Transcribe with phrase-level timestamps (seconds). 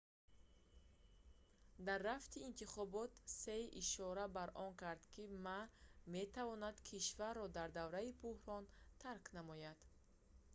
[1.87, 5.59] дар рафти интихобот ҳсие ишора ба он кард ки ма
[6.15, 8.63] метавонад кишварро дар давраи буҳрон
[9.03, 9.79] тарк намояд